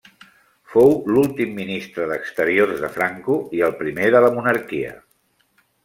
Fou 0.71 0.93
l'últim 1.15 1.51
ministre 1.59 2.09
d'Exteriors 2.13 2.83
de 2.87 2.91
Franco 2.99 3.39
i 3.59 3.65
el 3.69 3.79
primer 3.85 4.13
de 4.17 4.27
la 4.27 4.35
Monarquia. 4.41 5.01